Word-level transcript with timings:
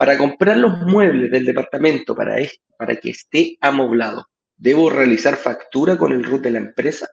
para 0.00 0.16
comprar 0.16 0.56
los 0.56 0.78
muebles 0.78 1.30
del 1.30 1.44
departamento 1.44 2.14
para, 2.16 2.36
para 2.78 2.96
que 2.96 3.10
esté 3.10 3.58
amoblado, 3.60 4.24
¿debo 4.56 4.88
realizar 4.88 5.36
factura 5.36 5.98
con 5.98 6.12
el 6.12 6.24
RUT 6.24 6.40
de 6.40 6.50
la 6.52 6.58
empresa? 6.58 7.06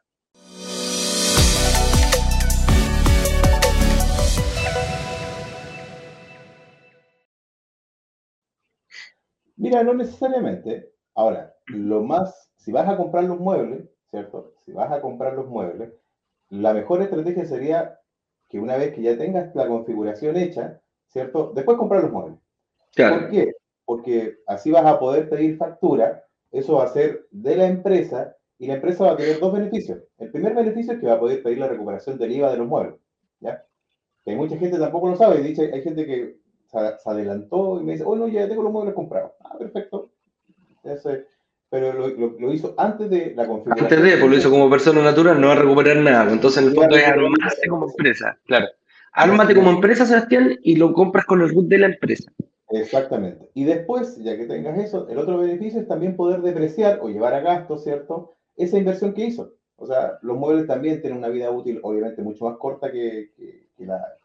Mira, 9.57 9.83
no 9.83 9.93
necesariamente. 9.93 10.93
Ahora, 11.13 11.53
lo 11.65 12.03
más, 12.03 12.49
si 12.55 12.71
vas 12.71 12.87
a 12.87 12.95
comprar 12.95 13.25
los 13.25 13.37
muebles, 13.37 13.83
¿cierto? 14.11 14.53
Si 14.65 14.71
vas 14.71 14.89
a 14.93 15.01
comprar 15.01 15.33
los 15.33 15.47
muebles, 15.49 15.91
la 16.47 16.73
mejor 16.73 17.01
estrategia 17.01 17.43
sería 17.43 17.99
que 18.47 18.61
una 18.61 18.77
vez 18.77 18.93
que 18.93 19.01
ya 19.01 19.17
tengas 19.17 19.53
la 19.55 19.67
configuración 19.67 20.37
hecha, 20.37 20.79
¿cierto? 21.09 21.51
Después 21.53 21.77
comprar 21.77 22.03
los 22.03 22.13
muebles. 22.13 22.46
¿Por 22.95 23.29
qué? 23.29 23.53
Porque 23.85 24.37
así 24.47 24.71
vas 24.71 24.85
a 24.85 24.99
poder 24.99 25.29
pedir 25.29 25.57
factura, 25.57 26.23
eso 26.51 26.75
va 26.75 26.85
a 26.85 26.93
ser 26.93 27.27
de 27.31 27.55
la 27.55 27.67
empresa 27.67 28.35
y 28.59 28.67
la 28.67 28.75
empresa 28.75 29.05
va 29.05 29.11
a 29.11 29.17
tener 29.17 29.39
dos 29.39 29.53
beneficios. 29.53 29.99
El 30.17 30.31
primer 30.31 30.55
beneficio 30.55 30.93
es 30.93 30.99
que 30.99 31.07
va 31.07 31.13
a 31.13 31.19
poder 31.19 31.43
pedir 31.43 31.59
la 31.59 31.67
recuperación 31.67 32.17
del 32.17 32.31
IVA 32.31 32.51
de 32.51 32.57
los 32.57 32.67
muebles, 32.67 32.95
¿ya? 33.39 33.63
Que 34.23 34.31
hay 34.31 34.37
mucha 34.37 34.57
gente 34.57 34.77
tampoco 34.77 35.09
lo 35.09 35.15
sabe, 35.15 35.41
dice, 35.41 35.71
hay 35.73 35.81
gente 35.81 36.05
que 36.05 36.37
se, 36.65 37.09
adelantó 37.09 37.79
y 37.79 37.83
me 37.83 37.93
dice, 37.93 38.03
oh 38.05 38.15
no, 38.15 38.27
ya 38.27 38.47
tengo 38.47 38.63
los 38.63 38.71
muebles 38.71 38.95
comprados. 38.95 39.31
Ah, 39.43 39.57
perfecto. 39.57 40.11
pero 41.69 41.93
lo, 41.93 42.53
hizo 42.53 42.73
antes 42.77 43.09
de 43.09 43.33
la 43.35 43.45
configuración. 43.45 43.85
Antes 43.85 44.03
de, 44.03 44.17
pues 44.17 44.31
lo 44.31 44.37
hizo 44.37 44.49
como 44.49 44.69
persona 44.69 45.01
natural, 45.01 45.39
no 45.39 45.47
va 45.47 45.53
a 45.53 45.57
recuperar 45.57 45.97
nada. 45.97 46.31
Entonces, 46.31 46.63
en 46.63 46.69
el 46.69 46.75
fondo 46.75 46.95
es 46.95 47.07
armarte 47.07 47.67
como 47.69 47.87
empresa, 47.89 48.37
claro. 48.45 48.67
Ármate 49.13 49.55
como 49.55 49.71
empresa, 49.71 50.05
Sebastián, 50.05 50.59
y 50.61 50.75
lo 50.75 50.93
compras 50.93 51.25
con 51.25 51.41
el 51.41 51.49
root 51.49 51.67
de 51.67 51.79
la 51.79 51.87
empresa. 51.87 52.31
Exactamente. 52.69 53.49
Y 53.53 53.63
después, 53.63 54.17
ya 54.17 54.35
que 54.35 54.45
tengas 54.45 54.77
eso, 54.77 55.07
el 55.07 55.17
otro 55.17 55.37
beneficio 55.37 55.79
es 55.79 55.87
también 55.87 56.15
poder 56.15 56.41
depreciar 56.41 56.99
o 57.01 57.07
llevar 57.07 57.33
a 57.33 57.39
gasto, 57.39 57.77
¿cierto? 57.77 58.33
Esa 58.57 58.77
inversión 58.77 59.13
que 59.13 59.25
hizo. 59.25 59.53
O 59.77 59.85
sea, 59.85 60.17
los 60.21 60.37
muebles 60.37 60.67
también 60.67 61.01
tienen 61.01 61.19
una 61.19 61.29
vida 61.29 61.51
útil, 61.51 61.79
obviamente, 61.83 62.21
mucho 62.21 62.45
más 62.45 62.57
corta 62.57 62.91
que, 62.91 63.31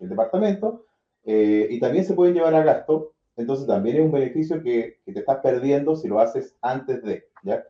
el 0.01 0.09
departamento, 0.09 0.85
eh, 1.25 1.69
y 1.71 1.79
también 1.79 2.05
se 2.05 2.15
pueden 2.15 2.35
llevar 2.35 2.55
a 2.55 2.65
gasto. 2.65 3.13
Entonces, 3.37 3.67
también 3.67 3.97
es 3.97 4.03
un 4.03 4.13
beneficio 4.13 4.63
que, 4.63 4.99
te 5.05 5.21
estás 5.21 5.39
perdiendo 5.39 5.95
si 5.95 6.09
lo 6.09 6.19
haces 6.19 6.57
antes 6.63 7.03
de, 7.03 7.25
¿ya? 7.45 7.65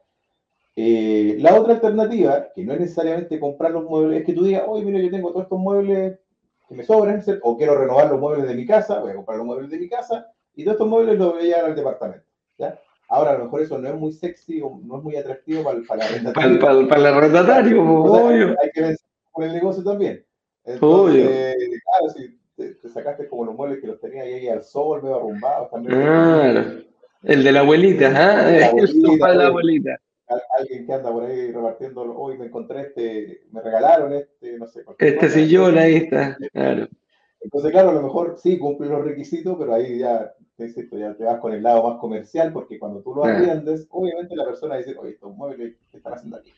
Eh, 0.75 1.37
la 1.41 1.61
otra 1.61 1.75
alternativa, 1.75 2.49
que 2.55 2.65
no 2.65 2.73
es 2.73 2.81
necesariamente 2.81 3.39
comprar 3.39 3.73
los 3.73 3.85
muebles, 3.85 4.21
es 4.21 4.27
que 4.27 4.33
tú 4.33 4.45
digas, 4.45 4.65
oye, 4.67 4.85
mira, 4.85 5.01
yo 5.01 5.11
tengo 5.11 5.31
todos 5.33 5.45
estos 5.45 5.59
muebles 5.59 6.19
que 6.67 6.75
me 6.75 6.85
sobran, 6.85 7.23
o 7.43 7.57
quiero 7.59 7.77
renovar 7.77 8.11
los 8.11 8.21
muebles 8.21 8.49
de 8.49 8.55
mi 8.55 8.65
casa, 8.65 9.01
voy 9.01 9.11
a 9.11 9.17
comprar 9.17 9.37
los 9.37 9.47
muebles 9.47 9.71
de 9.71 9.79
mi 9.79 9.89
casa, 9.89 10.33
y 10.55 10.65
todos 10.65 10.75
estos 10.75 10.89
muebles 10.89 11.19
los 11.19 11.33
voy 11.33 11.43
a 11.43 11.45
llevar 11.45 11.65
al 11.67 11.77
departamento. 11.77 12.27
¿ya? 12.59 12.79
Ahora, 13.09 13.33
a 13.33 13.39
lo 13.39 13.45
mejor 13.45 13.63
eso 13.63 13.79
no 13.79 13.89
es 13.89 13.95
muy 13.95 14.13
sexy 14.13 14.61
o 14.63 14.81
no 14.83 14.99
es 14.99 15.05
muy 15.05 15.17
atractivo 15.17 15.63
para, 15.63 15.81
para 15.87 16.07
el 16.07 16.13
arrendatario. 16.13 16.61
Para, 16.61 16.89
para, 16.89 17.01
el 17.01 17.07
arrendatario, 17.07 17.83
obvio. 17.83 18.57
Hay 18.63 18.71
que 18.73 18.81
ver 18.81 18.97
con 19.31 19.45
el 19.45 19.53
negocio 19.53 19.83
también. 19.83 20.25
Entonces, 20.65 20.83
obvio. 20.83 21.27
claro, 21.27 22.15
si 22.17 22.41
te, 22.57 22.89
sacaste 22.89 23.29
como 23.29 23.45
los 23.45 23.55
muebles 23.55 23.81
que 23.81 23.87
los 23.87 24.01
tenía 24.01 24.23
ahí 24.23 24.49
al 24.49 24.63
sol, 24.63 25.03
medio 25.03 25.17
arrumbados 25.17 25.71
también. 25.71 26.01
Claro. 26.01 26.83
El 27.25 27.45
de 27.45 27.53
la 27.53 27.61
abuelita, 27.61 28.13
¿ah? 28.15 28.71
El 28.77 28.89
sofá 28.89 29.31
de 29.31 29.37
la 29.37 29.47
abuelita. 29.47 30.01
Alguien 30.59 30.87
que 30.87 30.93
anda 30.95 31.13
por 31.13 31.25
ahí 31.25 31.53
repartiendo, 31.53 32.01
hoy 32.17 32.39
me 32.39 32.47
encontré 32.47 32.81
este, 32.81 33.43
me 33.51 33.61
regalaron 33.61 34.15
este, 34.15 34.59
no 34.59 34.67
sé. 34.67 34.85
Este 34.99 35.29
sillón 35.29 35.77
ahí 35.77 35.97
está, 35.97 36.39
claro. 36.53 36.89
Entonces, 37.45 37.73
claro, 37.73 37.91
a 37.91 37.95
lo 37.95 38.03
mejor 38.03 38.37
sí 38.41 38.59
cumple 38.59 38.89
los 38.89 39.05
requisitos, 39.05 39.57
pero 39.59 39.75
ahí 39.75 39.99
ya, 39.99 40.33
ya 40.59 41.15
te 41.15 41.25
vas 41.25 41.41
con 41.41 41.53
el 41.53 41.63
lado 41.63 41.89
más 41.89 41.99
comercial, 41.99 42.53
porque 42.53 42.79
cuando 42.79 43.01
tú 43.01 43.15
lo 43.15 43.25
arriendes, 43.25 43.87
obviamente 43.91 44.37
la 44.37 44.45
persona 44.45 44.77
dice, 44.77 44.95
oye, 44.97 45.11
estos 45.11 45.35
muebles, 45.35 45.75
¿qué 45.91 45.97
están 45.97 46.15
haciendo 46.15 46.37
aquí? 46.37 46.53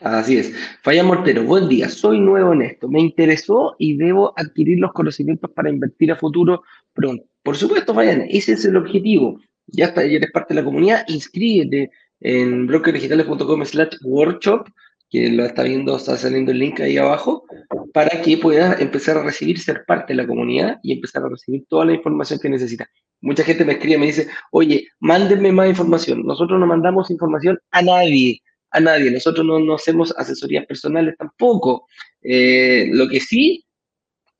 Así 0.00 0.38
es. 0.38 0.52
Falla 0.82 1.02
Mortero, 1.02 1.44
buen 1.44 1.68
día. 1.68 1.88
Soy 1.88 2.20
nuevo 2.20 2.52
en 2.52 2.62
esto. 2.62 2.88
Me 2.88 3.00
interesó 3.00 3.74
y 3.78 3.96
debo 3.96 4.32
adquirir 4.36 4.78
los 4.78 4.92
conocimientos 4.92 5.50
para 5.50 5.70
invertir 5.70 6.12
a 6.12 6.16
futuro 6.16 6.62
pronto. 6.94 7.24
Por 7.42 7.56
supuesto, 7.56 7.94
Fayan, 7.94 8.26
ese 8.28 8.52
es 8.52 8.64
el 8.64 8.76
objetivo. 8.76 9.40
Ya, 9.66 9.86
está, 9.86 10.06
ya 10.06 10.16
eres 10.16 10.30
parte 10.30 10.54
de 10.54 10.60
la 10.60 10.64
comunidad. 10.64 11.04
Inscríbete 11.08 11.90
en 12.20 12.66
brokerdigitales.com 12.66 13.64
slash 13.64 13.96
workshop 14.04 14.68
que 15.10 15.30
lo 15.30 15.44
está 15.44 15.62
viendo, 15.62 15.96
está 15.96 16.16
saliendo 16.16 16.52
el 16.52 16.58
link 16.58 16.80
ahí 16.80 16.96
abajo, 16.96 17.44
para 17.92 18.22
que 18.22 18.38
pueda 18.38 18.74
empezar 18.78 19.16
a 19.16 19.22
recibir, 19.22 19.58
ser 19.58 19.84
parte 19.86 20.12
de 20.12 20.22
la 20.22 20.26
comunidad 20.26 20.78
y 20.82 20.92
empezar 20.92 21.22
a 21.24 21.28
recibir 21.28 21.64
toda 21.68 21.84
la 21.84 21.94
información 21.94 22.38
que 22.40 22.48
necesita. 22.48 22.88
Mucha 23.20 23.44
gente 23.44 23.64
me 23.64 23.74
escribe, 23.74 23.98
me 23.98 24.06
dice, 24.06 24.28
oye, 24.50 24.88
mándenme 25.00 25.52
más 25.52 25.68
información. 25.68 26.22
Nosotros 26.24 26.58
no 26.60 26.66
mandamos 26.66 27.10
información 27.10 27.58
a 27.70 27.82
nadie, 27.82 28.40
a 28.70 28.80
nadie. 28.80 29.10
Nosotros 29.10 29.44
no, 29.44 29.74
hacemos 29.74 30.14
asesorías 30.16 30.66
personales 30.66 31.16
tampoco. 31.18 31.86
Eh, 32.22 32.88
lo 32.92 33.08
que 33.08 33.20
sí, 33.20 33.64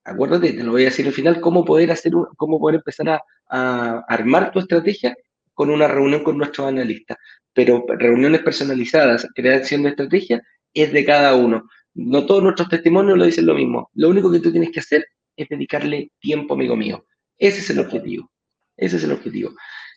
acuérdate, 0.04 0.52
te 0.52 0.62
lo 0.62 0.72
voy 0.72 0.82
a 0.82 0.86
decir 0.86 1.06
al 1.06 1.12
final, 1.12 1.40
cómo 1.40 1.64
poder 1.64 1.90
hacer, 1.90 2.12
cómo 2.36 2.58
poder 2.58 2.76
empezar 2.76 3.08
a, 3.08 3.22
a 3.48 4.04
armar 4.08 4.52
tu 4.52 4.58
estrategia 4.58 5.16
con 5.54 5.70
una 5.70 5.88
reunión 5.88 6.22
con 6.22 6.38
nuestros 6.38 6.66
analistas. 6.66 7.16
Pero 7.52 7.84
reuniones 7.88 8.42
personalizadas, 8.42 9.26
creación 9.34 9.82
de 9.82 9.90
estrategia, 9.90 10.42
es 10.74 10.92
de 10.92 11.04
cada 11.04 11.34
uno. 11.34 11.68
No 11.96 12.26
todos 12.26 12.42
nuestros 12.42 12.68
testimonios 12.68 13.16
lo 13.16 13.24
dicen 13.24 13.46
lo 13.46 13.54
mismo. 13.54 13.90
Lo 13.94 14.10
único 14.10 14.30
que 14.30 14.40
tú 14.40 14.52
tienes 14.52 14.70
que 14.70 14.80
hacer 14.80 15.06
es 15.34 15.48
dedicarle 15.48 16.12
tiempo, 16.20 16.54
amigo 16.54 16.76
mío. 16.76 17.06
Ese 17.38 17.60
es 17.60 17.70
el 17.70 17.80
objetivo. 17.80 18.30
Ese 18.76 18.96
es 18.96 19.04
el 19.04 19.12
objetivo. 19.12 19.52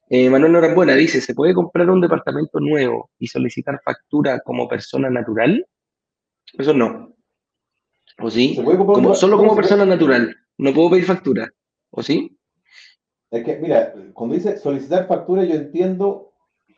Eh, 0.09 0.29
Manuel 0.29 0.53
Norambuena 0.53 0.95
dice, 0.95 1.19
¿se 1.19 1.35
puede 1.35 1.53
comprar 1.53 1.89
un 1.89 1.99
departamento 1.99 2.59
nuevo 2.61 3.11
y 3.19 3.27
solicitar 3.27 3.81
factura 3.83 4.39
como 4.39 4.67
persona 4.67 5.09
natural? 5.09 5.65
Eso 6.57 6.73
no. 6.73 7.13
¿O 8.19 8.31
sí? 8.31 8.55
solo 8.55 9.37
como 9.37 9.55
persona 9.55 9.85
natural. 9.85 10.35
No 10.57 10.73
puedo 10.73 10.91
pedir 10.91 11.05
factura. 11.05 11.51
¿O 11.89 12.01
sí? 12.01 12.37
Es 13.29 13.43
que, 13.43 13.57
mira, 13.57 13.93
cuando 14.13 14.35
dice 14.35 14.57
solicitar 14.57 15.05
factura, 15.05 15.43
yo 15.43 15.55
entiendo 15.55 16.29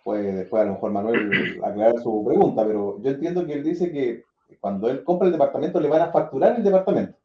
pues 0.04 0.36
después 0.36 0.64
a 0.64 0.66
lo 0.66 0.74
mejor 0.74 0.92
Manuel 0.92 1.62
aclarar 1.64 2.00
su 2.02 2.24
pregunta, 2.26 2.66
pero 2.66 3.00
yo 3.04 3.12
entiendo 3.12 3.46
que 3.46 3.54
él 3.54 3.64
dice 3.64 3.92
que 3.92 4.24
cuando 4.59 4.89
él 4.89 5.03
compra 5.03 5.28
el 5.28 5.34
departamento 5.34 5.79
le 5.79 5.89
van 5.89 6.01
a 6.01 6.12
facturar 6.12 6.56
el 6.56 6.63
departamento. 6.63 7.17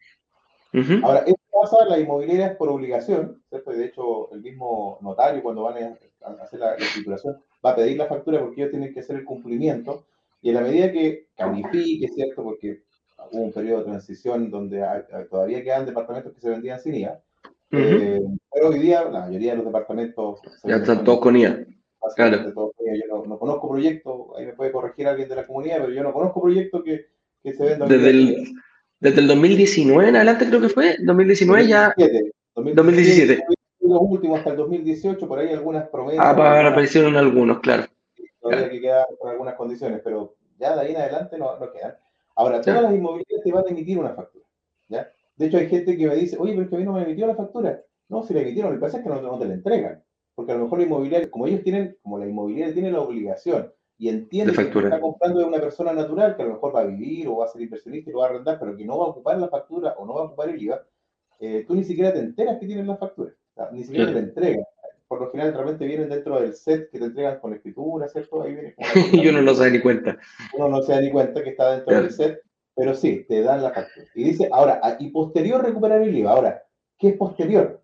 Ahora, 1.03 1.21
esto 1.21 1.41
pasa 1.51 1.77
en 1.85 1.89
las 1.89 2.01
inmobiliarias 2.01 2.57
por 2.57 2.69
obligación, 2.69 3.43
¿cierto? 3.49 3.73
Y 3.73 3.77
de 3.77 3.87
hecho, 3.87 4.31
el 4.33 4.43
mismo 4.43 4.99
notario 5.01 5.43
cuando 5.43 5.63
van 5.63 5.99
a 6.23 6.43
hacer 6.43 6.61
la, 6.61 6.75
escrituración 6.75 7.39
va 7.65 7.71
a 7.71 7.77
pedir 7.77 7.97
la 7.97 8.07
factura 8.07 8.41
porque 8.41 8.61
ellos 8.61 8.71
tienen 8.73 8.93
que 8.93 9.01
hacer 9.01 9.17
el 9.17 9.25
cumplimiento 9.25 10.05
y 10.43 10.51
en 10.51 10.55
la 10.57 10.61
medida 10.61 10.93
que 10.93 11.29
califique, 11.35 12.09
¿cierto? 12.09 12.43
Porque 12.43 12.83
hubo 13.33 13.43
un 13.43 13.53
periodo 13.53 13.79
de 13.79 13.85
transición 13.87 14.51
donde 14.51 14.85
todavía 15.31 15.63
quedan 15.63 15.87
departamentos 15.87 16.33
que 16.35 16.41
se 16.41 16.51
vendían 16.51 16.79
sin 16.79 16.95
IVA, 16.95 17.21
eh, 17.73 18.21
pero 18.53 18.69
hoy 18.69 18.79
día 18.79 19.05
la 19.05 19.21
mayoría 19.21 19.53
de 19.53 19.57
los 19.57 19.67
departamentos... 19.67 20.41
Ya 20.63 20.77
están 20.77 21.05
todos 21.05 21.21
con 21.21 21.37
IVA. 21.37 21.57
Claro. 22.15 22.37
Yo 22.45 23.25
no, 23.27 23.39
conozco 23.39 23.69
proyectos, 23.69 24.29
ahí 24.37 24.47
me 24.47 24.53
puede 24.53 24.73
corregir 24.73 25.09
alguien 25.09 25.29
de 25.29 25.37
la 25.37 25.47
comunidad, 25.47 25.79
pero 25.81 25.93
yo 25.93 26.03
no 26.03 26.13
conozco 26.13 26.41
proyectos 26.41 26.85
que, 26.85 27.07
que 27.47 27.57
se 27.57 27.65
vendan. 27.65 27.89
Desde 27.89 28.11
el, 28.11 28.55
desde 29.01 29.21
el 29.21 29.29
2019 29.29 30.09
en 30.09 30.17
adelante 30.17 30.47
creo 30.47 30.61
que 30.61 30.69
fue, 30.69 30.97
2019 31.01 31.67
ya... 31.67 31.95
2017. 32.55 33.45
Los 33.81 34.01
últimos 34.03 34.39
hasta 34.39 34.51
el 34.51 34.57
2018, 34.57 35.29
por 35.29 35.39
ahí 35.39 35.51
algunas 35.51 35.89
promesas. 35.89 36.25
Ah, 36.27 36.35
para 36.35 36.69
aparecieron 36.69 37.17
algunos, 37.17 37.61
claro. 37.61 37.85
Todavía 38.41 38.71
que 38.71 38.81
quedar 38.81 39.07
con 39.19 39.31
algunas 39.31 39.55
condiciones, 39.55 40.01
pero 40.03 40.35
ya 40.59 40.75
de 40.75 40.81
ahí 40.81 40.91
en 40.93 40.97
adelante 40.97 41.39
no, 41.39 41.57
no 41.59 41.73
quedan. 41.73 41.95
Ahora, 42.35 42.61
todas 42.61 42.83
las 42.83 42.95
inmobiliarias 42.95 43.43
te 43.45 43.53
van 43.53 43.65
a 43.67 43.71
emitir 43.71 43.99
una 43.99 44.15
factura. 44.15 44.45
¿ya? 44.89 45.09
De 45.37 45.47
hecho, 45.47 45.59
hay 45.59 45.69
gente 45.69 45.97
que 45.97 46.07
me 46.07 46.17
dice, 46.17 46.37
oye, 46.39 46.53
pero 46.53 46.65
es 46.65 46.69
que 46.69 46.77
a 46.77 46.79
mí 46.79 46.85
no 46.85 46.95
me 46.95 47.03
emitió 47.03 47.27
la 47.27 47.37
factura. 47.37 47.81
No, 48.09 48.25
si 48.25 48.35
la 48.35 48.41
emitieron, 48.41 48.73
lo 48.73 48.79
que 48.79 48.81
pasa 48.81 48.99
es 48.99 49.05
que 49.05 49.09
no, 49.11 49.21
no 49.21 49.39
te 49.39 49.47
la 49.47 49.55
entregan 49.55 50.03
porque 50.37 50.53
a 50.53 50.55
lo 50.55 50.65
mejor 50.65 50.79
la 50.79 50.85
inmobiliaria, 50.85 51.31
como 51.31 51.47
ellos 51.47 51.63
tienen, 51.63 51.97
como 52.03 52.19
la 52.19 52.27
inmobiliaria 52.27 52.75
tiene 52.75 52.93
la 52.93 53.01
obligación 53.01 53.73
y 53.99 54.09
entiende 54.09 54.53
que 54.53 54.63
está 54.63 55.01
comprando 55.01 55.41
de 55.41 55.47
una 55.47 55.59
persona 55.59 55.93
natural 55.93 56.37
que 56.37 56.43
a 56.43 56.47
lo 56.47 56.55
mejor 56.55 56.75
va 56.75 56.81
a 56.81 56.87
vivir 56.87 57.29
o 57.29 57.39
va 57.39 57.47
a 57.47 57.49
ser 57.49 57.63
inversionista 57.63 58.11
y 58.11 58.13
lo 58.13 58.21
va 58.21 58.27
a 58.27 58.31
arrendar, 58.31 58.59
pero 58.59 58.77
que 58.77 58.85
no 58.85 58.99
va 58.99 59.07
a 59.07 59.09
ocupar 59.09 59.39
la 59.39 59.49
factura 59.49 59.95
o 59.99 60.05
no 60.05 60.15
va 60.15 60.23
a 60.23 60.25
ocupar 60.25 60.51
el 60.51 60.63
IVA, 60.63 60.83
eh, 61.41 61.65
tú 61.67 61.75
ni 61.75 61.85
siquiera 61.85 62.13
te 62.13 62.19
enteras 62.19 62.59
que 62.59 62.67
tienen 62.67 62.87
la 62.87 62.97
factura, 62.97 63.33
ni 63.73 63.85
siquiera 63.85 64.07
te 64.07 64.13
la 64.13 64.19
entregan. 64.21 64.65
Por 65.09 65.21
lo 65.21 65.31
general, 65.31 65.55
realmente 65.55 65.87
vienen 65.87 66.09
dentro 66.09 66.41
del 66.41 66.55
set 66.55 66.91
que 66.91 66.99
te 66.99 67.05
entregan 67.05 67.39
con 67.39 67.51
la 67.51 67.57
escritura, 67.57 68.09
¿cierto? 68.09 68.43
Ahí 68.43 68.55
viene 68.55 68.75
Yo 69.25 69.33
no 69.33 69.41
lo 69.41 69.55
sé 69.55 69.71
ni 69.71 69.81
cuenta. 69.81 70.19
Uno 70.55 70.69
no 70.69 70.83
se 70.83 70.93
da 70.93 71.01
ni 71.01 71.11
cuenta 71.11 71.45
que 71.45 71.51
está 71.51 71.77
dentro 71.77 71.95
del 71.95 72.11
set, 72.11 72.41
pero 72.75 72.93
sí, 72.93 73.25
te 73.29 73.43
dan 73.43 73.63
la 73.63 73.71
factura. 73.71 74.07
Y 74.15 74.25
dice, 74.25 74.49
ahora, 74.53 74.81
y 74.99 75.11
posterior 75.11 75.63
recuperar 75.63 76.03
el 76.03 76.17
IVA. 76.17 76.33
Ahora, 76.33 76.63
¿qué 76.99 77.11
es 77.11 77.17
posterior? 77.17 77.81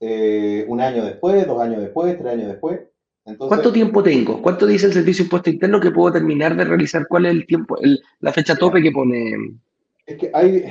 Eh, 0.00 0.64
un 0.68 0.80
año 0.80 1.04
después, 1.04 1.46
dos 1.46 1.60
años 1.60 1.80
después, 1.80 2.16
tres 2.18 2.32
años 2.32 2.48
después. 2.48 2.80
¿Cuánto 3.38 3.72
tiempo 3.72 4.02
tengo? 4.02 4.40
¿Cuánto 4.42 4.66
dice 4.66 4.86
el 4.86 4.92
Servicio 4.92 5.24
de 5.24 5.26
Impuesto 5.26 5.50
Interno 5.50 5.80
que 5.80 5.90
puedo 5.90 6.12
terminar 6.12 6.56
de 6.56 6.64
realizar? 6.64 7.06
¿Cuál 7.08 7.26
es 7.26 7.32
el 7.32 7.46
tiempo, 7.46 7.76
la 8.20 8.32
fecha 8.32 8.56
tope 8.56 8.82
que 8.82 8.92
pone? 8.92 9.58
Es 10.06 10.16
que 10.16 10.30
hay, 10.32 10.64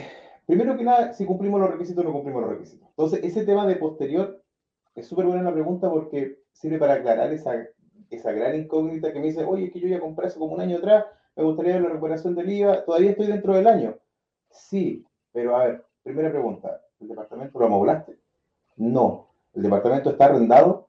primero 0.45 0.77
que 0.77 0.83
nada, 0.83 1.13
si 1.13 1.25
cumplimos 1.25 1.59
los 1.61 1.71
requisitos 1.71 2.03
o 2.03 2.07
no 2.07 2.13
cumplimos 2.13 2.41
los 2.41 2.51
requisitos. 2.51 2.88
Entonces, 2.89 3.19
ese 3.23 3.45
tema 3.45 3.65
de 3.67 3.75
posterior, 3.75 4.41
es 4.95 5.07
súper 5.07 5.25
buena 5.25 5.44
la 5.44 5.53
pregunta 5.53 5.89
porque 5.89 6.39
sirve 6.51 6.77
para 6.77 6.95
aclarar 6.95 7.31
esa, 7.31 7.53
esa 8.09 8.31
gran 8.31 8.56
incógnita 8.56 9.13
que 9.13 9.19
me 9.19 9.27
dice, 9.27 9.44
oye, 9.45 9.65
es 9.65 9.71
que 9.71 9.79
yo 9.79 9.88
ya 9.88 10.00
compré 10.00 10.27
hace 10.27 10.39
como 10.39 10.55
un 10.55 10.62
año 10.62 10.77
atrás, 10.77 11.05
me 11.35 11.44
gustaría 11.44 11.73
ver 11.73 11.83
la 11.83 11.89
recuperación 11.89 12.35
del 12.35 12.50
IVA, 12.50 12.83
todavía 12.83 13.12
estoy 13.12 13.27
dentro 13.27 13.55
del 13.55 13.67
año. 13.67 13.95
Sí, 14.51 15.05
pero 15.31 15.55
a 15.55 15.65
ver, 15.65 15.85
primera 16.03 16.29
pregunta, 16.29 16.81
¿el 17.00 17.07
departamento 17.07 17.59
lo 17.59 17.65
amoblaste? 17.67 18.17
No. 18.75 19.29
¿El 19.53 19.63
departamento 19.63 20.09
está 20.09 20.25
arrendado? 20.25 20.88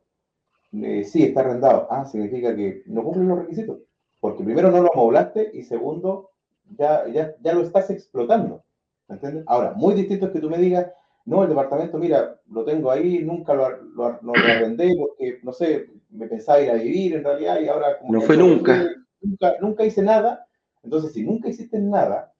Eh, 0.72 1.04
sí, 1.04 1.24
está 1.24 1.40
arrendado. 1.40 1.88
Ah, 1.90 2.04
significa 2.04 2.54
que 2.54 2.82
no 2.86 3.02
cumple 3.02 3.24
los 3.24 3.38
requisitos. 3.38 3.78
Porque 4.20 4.44
primero 4.44 4.70
no 4.70 4.82
lo 4.82 4.92
amoblaste 4.92 5.50
y 5.54 5.62
segundo, 5.62 6.30
ya, 6.78 7.08
ya, 7.08 7.34
ya 7.40 7.54
lo 7.54 7.62
estás 7.62 7.90
explotando. 7.90 8.64
¿Entiendes? 9.08 9.44
Ahora, 9.46 9.72
muy 9.74 9.94
distinto 9.94 10.26
es 10.26 10.32
que 10.32 10.40
tú 10.40 10.48
me 10.48 10.58
digas, 10.58 10.86
no, 11.24 11.42
el 11.42 11.48
departamento, 11.48 11.98
mira, 11.98 12.40
lo 12.50 12.64
tengo 12.64 12.90
ahí, 12.90 13.20
nunca 13.24 13.54
lo, 13.54 13.68
lo, 13.70 14.18
no 14.22 14.32
lo 14.32 14.44
arrendé 14.44 14.94
porque, 14.96 15.40
no 15.42 15.52
sé, 15.52 15.88
me 16.10 16.28
pensaba 16.28 16.60
ir 16.60 16.70
a 16.70 16.74
vivir 16.74 17.16
en 17.16 17.24
realidad 17.24 17.60
y 17.60 17.68
ahora 17.68 17.98
como... 17.98 18.12
No 18.12 18.20
fue 18.20 18.36
nunca. 18.36 18.90
nunca. 19.20 19.56
Nunca 19.60 19.84
hice 19.84 20.02
nada. 20.02 20.46
Entonces, 20.82 21.12
si 21.12 21.24
nunca 21.24 21.48
hiciste 21.48 21.78
nada, 21.78 22.32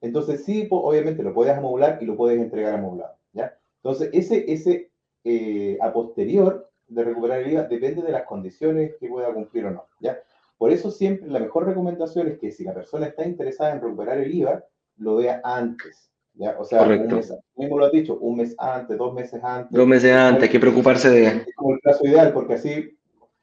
entonces 0.00 0.44
sí, 0.44 0.66
obviamente 0.70 1.22
lo 1.22 1.32
puedes 1.32 1.56
amoblar 1.56 1.98
y 2.00 2.06
lo 2.06 2.16
puedes 2.16 2.38
entregar 2.38 2.74
amoblado, 2.74 3.16
¿ya? 3.32 3.56
Entonces, 3.82 4.10
ese, 4.12 4.44
ese 4.52 4.90
eh, 5.24 5.78
a 5.80 5.92
posterior 5.92 6.70
de 6.88 7.04
recuperar 7.04 7.40
el 7.40 7.52
IVA 7.52 7.62
depende 7.64 8.02
de 8.02 8.12
las 8.12 8.24
condiciones 8.24 8.94
que 8.98 9.08
pueda 9.08 9.32
cumplir 9.32 9.66
o 9.66 9.70
no, 9.70 9.86
¿ya? 10.00 10.18
Por 10.58 10.72
eso 10.72 10.90
siempre 10.90 11.28
la 11.28 11.40
mejor 11.40 11.66
recomendación 11.66 12.28
es 12.28 12.38
que 12.38 12.50
si 12.50 12.64
la 12.64 12.72
persona 12.72 13.06
está 13.06 13.26
interesada 13.26 13.72
en 13.72 13.80
recuperar 13.80 14.18
el 14.18 14.34
IVA, 14.34 14.64
lo 14.98 15.16
vea 15.16 15.40
antes, 15.44 16.10
¿ya? 16.34 16.56
O 16.58 16.64
sea, 16.64 16.82
un 16.82 17.06
mes, 17.08 17.34
mismo 17.56 17.78
lo 17.78 17.86
has 17.86 17.92
dicho, 17.92 18.18
un 18.18 18.36
mes 18.38 18.54
antes, 18.58 18.96
dos 18.96 19.12
meses 19.12 19.42
antes. 19.42 19.72
Dos 19.72 19.86
meses 19.86 20.12
antes, 20.12 20.44
hay 20.44 20.48
que 20.48 20.60
preocuparse 20.60 21.10
de... 21.10 21.26
Es 21.26 21.54
como 21.56 21.74
el 21.74 21.80
caso 21.80 22.06
ideal, 22.06 22.32
porque 22.32 22.54
así 22.54 22.96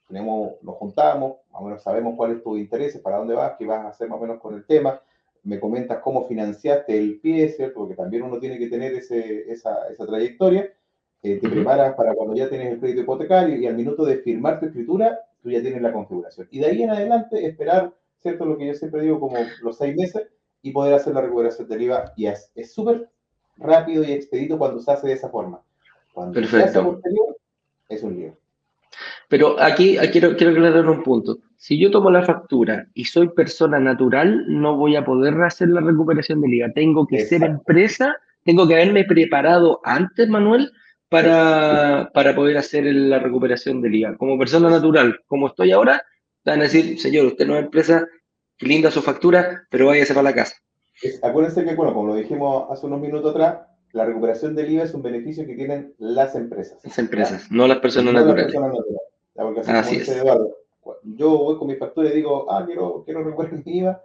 tenemos, 0.07 0.53
nos 0.61 0.75
juntamos, 0.75 1.37
más 1.51 1.61
o 1.61 1.65
menos 1.65 1.83
sabemos 1.83 2.15
cuál 2.15 2.31
es 2.31 2.43
tu 2.43 2.57
interés, 2.57 2.97
para 2.99 3.17
dónde 3.17 3.35
vas, 3.35 3.53
qué 3.57 3.65
vas 3.65 3.85
a 3.85 3.89
hacer 3.89 4.09
más 4.09 4.17
o 4.17 4.21
menos 4.21 4.39
con 4.39 4.55
el 4.55 4.65
tema, 4.65 4.99
me 5.43 5.59
comentas 5.59 5.99
cómo 5.99 6.27
financiaste 6.27 6.97
el 6.97 7.19
pie, 7.19 7.49
¿cierto? 7.49 7.79
Porque 7.79 7.95
también 7.95 8.23
uno 8.23 8.39
tiene 8.39 8.57
que 8.57 8.67
tener 8.67 8.93
ese, 8.93 9.51
esa, 9.51 9.87
esa 9.89 10.05
trayectoria, 10.05 10.71
eh, 11.23 11.39
te 11.41 11.49
preparas 11.49 11.95
para 11.95 12.13
cuando 12.13 12.35
ya 12.35 12.49
tienes 12.49 12.73
el 12.73 12.79
crédito 12.79 13.01
hipotecario 13.01 13.55
y 13.55 13.65
al 13.65 13.75
minuto 13.75 14.03
de 14.03 14.17
firmar 14.17 14.59
tu 14.59 14.65
escritura, 14.65 15.19
tú 15.41 15.49
ya 15.49 15.61
tienes 15.61 15.81
la 15.81 15.93
configuración. 15.93 16.47
Y 16.51 16.59
de 16.59 16.65
ahí 16.65 16.83
en 16.83 16.89
adelante 16.89 17.45
esperar, 17.45 17.93
¿cierto? 18.21 18.45
Lo 18.45 18.57
que 18.57 18.67
yo 18.67 18.73
siempre 18.73 19.01
digo 19.01 19.19
como 19.19 19.37
los 19.61 19.77
seis 19.77 19.95
meses 19.95 20.27
y 20.61 20.71
poder 20.71 20.93
hacer 20.93 21.13
la 21.13 21.21
recuperación 21.21 21.67
del 21.69 21.81
IVA. 21.83 22.13
Y 22.17 22.27
es 22.27 22.73
súper 22.73 23.09
rápido 23.57 24.03
y 24.03 24.11
expedito 24.11 24.57
cuando 24.57 24.81
se 24.81 24.91
hace 24.91 25.07
de 25.07 25.13
esa 25.13 25.29
forma. 25.29 25.61
Cuando 26.13 26.33
Perfecto. 26.33 26.57
se 26.57 26.63
hace 26.63 26.81
posterior, 26.81 27.37
es 27.89 28.03
un 28.03 28.15
lío. 28.15 28.37
Pero 29.29 29.59
aquí, 29.59 29.97
quiero, 30.11 30.35
quiero 30.35 30.51
aclarar 30.51 30.87
un 30.87 31.03
punto. 31.03 31.39
Si 31.57 31.79
yo 31.79 31.89
tomo 31.89 32.11
la 32.11 32.23
factura 32.23 32.85
y 32.93 33.05
soy 33.05 33.29
persona 33.29 33.79
natural, 33.79 34.43
no 34.47 34.75
voy 34.75 34.95
a 34.95 35.05
poder 35.05 35.41
hacer 35.41 35.69
la 35.69 35.81
recuperación 35.81 36.41
del 36.41 36.53
IVA. 36.53 36.73
Tengo 36.73 37.07
que 37.07 37.25
ser 37.25 37.43
empresa, 37.43 38.15
tengo 38.43 38.67
que 38.67 38.75
haberme 38.75 39.05
preparado 39.05 39.79
antes, 39.83 40.27
Manuel, 40.27 40.69
para, 41.13 42.09
para 42.11 42.33
poder 42.33 42.57
hacer 42.57 42.85
la 42.85 43.19
recuperación 43.19 43.81
del 43.81 43.93
IVA. 43.93 44.17
Como 44.17 44.35
persona 44.35 44.67
natural, 44.67 45.19
como 45.27 45.45
estoy 45.45 45.71
ahora, 45.71 46.01
van 46.43 46.61
a 46.61 46.63
decir, 46.63 46.99
señor, 46.99 47.27
usted 47.27 47.45
no 47.45 47.55
es 47.55 47.65
empresa, 47.65 48.07
qué 48.57 48.65
linda 48.65 48.89
su 48.89 49.03
factura, 49.03 49.61
pero 49.69 49.85
váyase 49.85 50.15
para 50.15 50.31
la 50.31 50.33
casa. 50.33 50.55
acuérdense 51.21 51.63
que, 51.63 51.75
bueno, 51.75 51.93
como 51.93 52.07
lo 52.07 52.15
dijimos 52.15 52.65
hace 52.71 52.87
unos 52.87 52.99
minutos 52.99 53.29
atrás, 53.29 53.59
la 53.91 54.05
recuperación 54.05 54.55
del 54.55 54.71
IVA 54.71 54.85
es 54.85 54.93
un 54.95 55.03
beneficio 55.03 55.45
que 55.45 55.53
tienen 55.53 55.93
las 55.99 56.33
empresas. 56.33 56.79
Las 56.83 56.97
empresas, 56.97 57.51
no 57.51 57.67
las 57.67 57.77
personas 57.77 58.15
no 58.15 58.19
naturales. 58.21 58.51
Las 58.51 58.53
personas 58.53 59.67
naturales. 59.67 59.69
así, 59.69 59.95
es. 59.97 60.09
Eduardo, 60.09 60.57
yo 61.03 61.29
voy 61.37 61.59
con 61.59 61.67
mi 61.67 61.75
factura 61.75 62.09
y 62.09 62.13
digo, 62.13 62.51
ah, 62.51 62.63
quiero, 62.65 63.03
quiero 63.05 63.23
recuperar 63.23 63.53
mi 63.63 63.77
IVA, 63.77 64.01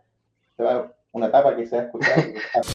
te 0.58 0.62
va 0.62 0.94
una 1.12 1.30
tapa 1.30 1.56
que 1.56 1.66
se 1.66 1.74
ha 1.74 1.82
escuchado. 1.84 2.22